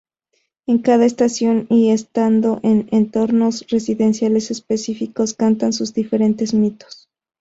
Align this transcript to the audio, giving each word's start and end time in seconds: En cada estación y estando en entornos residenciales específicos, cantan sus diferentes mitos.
En 0.65 0.79
cada 0.79 1.05
estación 1.05 1.67
y 1.69 1.91
estando 1.91 2.59
en 2.63 2.87
entornos 2.91 3.67
residenciales 3.69 4.49
específicos, 4.49 5.35
cantan 5.35 5.73
sus 5.73 5.93
diferentes 5.93 6.55
mitos. 6.55 7.07